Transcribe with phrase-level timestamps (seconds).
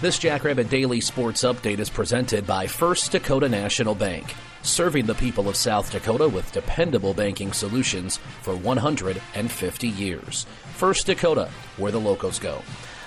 [0.00, 5.46] This Jackrabbit Daily Sports Update is presented by First Dakota National Bank, serving the people
[5.46, 10.46] of South Dakota with dependable banking solutions for 150 years.
[10.72, 12.62] First Dakota, where the locals go.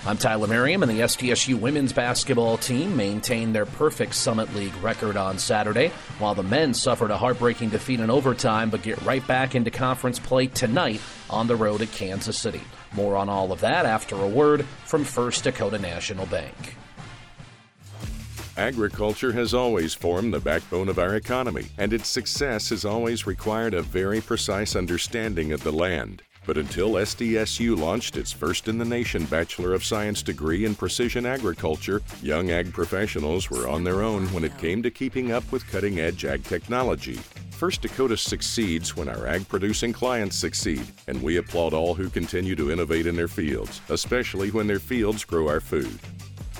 [0.06, 5.16] I'm Tyler Merriam, and the SDSU women's basketball team maintained their perfect Summit League record
[5.16, 5.88] on Saturday,
[6.20, 10.20] while the men suffered a heartbreaking defeat in overtime but get right back into conference
[10.20, 12.60] play tonight on the road at Kansas City.
[12.94, 16.76] More on all of that after a word from First Dakota National Bank.
[18.56, 23.74] Agriculture has always formed the backbone of our economy, and its success has always required
[23.74, 26.22] a very precise understanding of the land.
[26.46, 31.24] But until SDSU launched its first in the nation Bachelor of Science degree in precision
[31.24, 35.66] agriculture, young ag professionals were on their own when it came to keeping up with
[35.70, 37.18] cutting edge ag technology.
[37.52, 42.54] First Dakota succeeds when our ag producing clients succeed, and we applaud all who continue
[42.56, 45.98] to innovate in their fields, especially when their fields grow our food.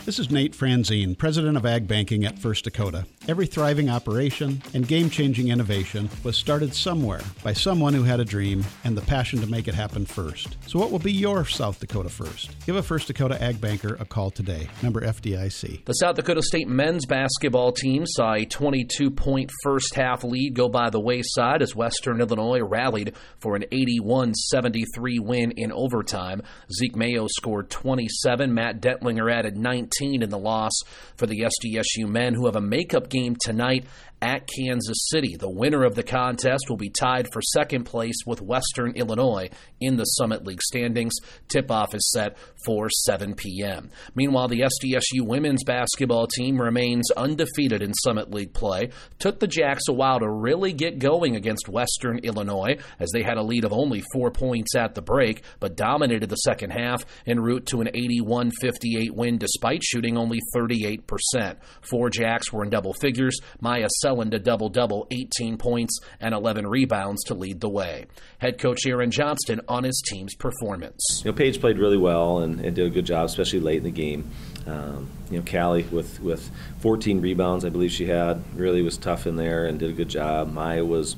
[0.05, 3.07] This is Nate Franzen, President of Ag Banking at First Dakota.
[3.27, 8.25] Every thriving operation and game changing innovation was started somewhere by someone who had a
[8.25, 10.59] dream and the passion to make it happen first.
[10.67, 12.51] So, what will be your South Dakota first?
[12.67, 14.69] Give a First Dakota Ag Banker a call today.
[14.83, 15.87] Member FDIC.
[15.87, 20.69] The South Dakota State men's basketball team saw a 22 point first half lead go
[20.69, 26.43] by the wayside as Western Illinois rallied for an 81 73 win in overtime.
[26.71, 30.73] Zeke Mayo scored 27, Matt Dentlinger added 19 in the loss
[31.17, 33.87] for the SDSU men, who have a makeup game tonight
[34.25, 35.37] at Kansas City.
[35.37, 39.51] The winner of the contest will be tied for second place with Western Illinois
[39.83, 41.13] in the Summit League standings.
[41.49, 43.91] Tip off is set for 7 p.m.
[44.15, 48.89] Meanwhile, the SDSU women's basketball team remains undefeated in Summit League play.
[49.19, 53.37] Took the Jacks a while to really get going against Western Illinois as they had
[53.37, 57.41] a lead of only four points at the break, but dominated the second half en
[57.41, 61.57] route to an 81 58 win despite shooting only 38%.
[61.83, 63.39] Four Jacks were in double figures.
[63.61, 68.07] Myah Selland a double double, 18 points and 11 rebounds to lead the way.
[68.39, 71.23] Head coach Aaron Johnston on his team's performance.
[71.25, 73.85] You know, Paige played really well and, and did a good job, especially late in
[73.85, 74.31] the game.
[74.67, 76.51] Um, you know, Kallie with, with
[76.81, 80.09] 14 rebounds, I believe she had, really was tough in there and did a good
[80.09, 80.53] job.
[80.53, 81.17] Myah was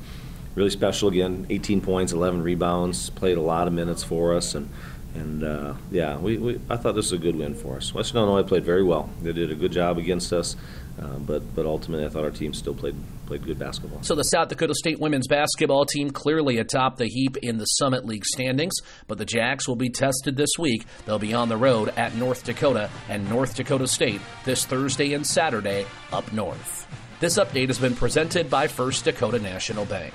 [0.56, 4.68] really special again, 18 points, 11 rebounds, played a lot of minutes for us and
[5.16, 7.94] and uh, yeah, we, we, I thought this was a good win for us.
[7.94, 9.10] Western Illinois played very well.
[9.22, 10.56] They did a good job against us,
[11.00, 12.96] uh, but but ultimately, I thought our team still played
[13.26, 14.02] played good basketball.
[14.02, 18.04] So the South Dakota State women's basketball team clearly atop the heap in the Summit
[18.04, 18.74] League standings,
[19.06, 20.84] but the Jacks will be tested this week.
[21.06, 25.26] They'll be on the road at North Dakota and North Dakota State this Thursday and
[25.26, 26.86] Saturday up north.
[27.18, 30.12] This update has been presented by First Dakota National Bank.